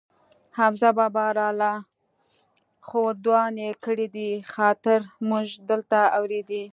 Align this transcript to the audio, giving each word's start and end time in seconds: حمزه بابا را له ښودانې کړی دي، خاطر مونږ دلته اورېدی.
حمزه 0.57 0.89
بابا 0.97 1.25
را 1.37 1.49
له 1.59 1.71
ښودانې 2.87 3.69
کړی 3.85 4.07
دي، 4.15 4.29
خاطر 4.53 4.99
مونږ 5.29 5.47
دلته 5.69 5.99
اورېدی. 6.17 6.63